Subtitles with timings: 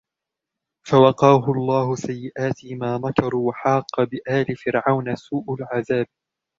[0.87, 6.07] فَوَقَاهُ اللَّهُ سَيِّئَاتِ مَا مَكَرُوا وَحَاقَ بِآلِ فِرْعَوْنَ سُوءُ الْعَذَابِ